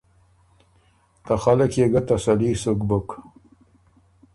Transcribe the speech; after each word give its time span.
ته 1.25 1.33
خلق 1.43 1.71
يې 1.79 1.85
ګۀ 1.91 2.01
تسلي 2.07 2.51
سُک 2.61 2.79
بُک 2.87 3.07